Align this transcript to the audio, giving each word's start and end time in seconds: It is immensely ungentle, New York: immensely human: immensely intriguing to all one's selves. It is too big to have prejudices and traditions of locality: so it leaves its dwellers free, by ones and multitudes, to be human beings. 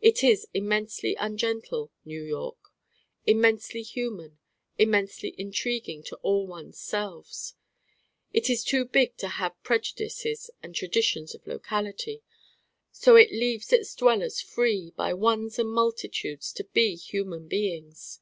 It 0.00 0.24
is 0.24 0.48
immensely 0.54 1.14
ungentle, 1.16 1.92
New 2.06 2.22
York: 2.22 2.56
immensely 3.26 3.82
human: 3.82 4.38
immensely 4.78 5.34
intriguing 5.36 6.02
to 6.04 6.16
all 6.22 6.46
one's 6.46 6.78
selves. 6.78 7.56
It 8.32 8.48
is 8.48 8.64
too 8.64 8.86
big 8.86 9.18
to 9.18 9.28
have 9.28 9.62
prejudices 9.62 10.50
and 10.62 10.74
traditions 10.74 11.34
of 11.34 11.46
locality: 11.46 12.22
so 12.90 13.16
it 13.16 13.32
leaves 13.32 13.70
its 13.70 13.94
dwellers 13.94 14.40
free, 14.40 14.94
by 14.96 15.12
ones 15.12 15.58
and 15.58 15.68
multitudes, 15.68 16.54
to 16.54 16.64
be 16.64 16.94
human 16.96 17.46
beings. 17.46 18.20